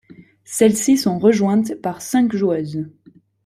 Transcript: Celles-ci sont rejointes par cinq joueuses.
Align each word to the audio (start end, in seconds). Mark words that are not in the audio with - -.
Celles-ci 0.45 0.97
sont 0.97 1.19
rejointes 1.19 1.75
par 1.75 2.01
cinq 2.01 2.35
joueuses. 2.35 2.87